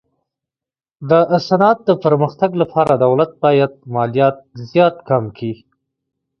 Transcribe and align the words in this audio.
د 1.09 1.11
صنعت 1.47 1.77
د 1.85 1.89
پرمختګ 2.03 2.51
لپاره 2.61 2.93
دولت 3.05 3.31
باید 3.43 3.71
مالیات 3.95 4.37
زیات 4.71 4.95
کم 5.09 5.23
کي. 5.37 5.51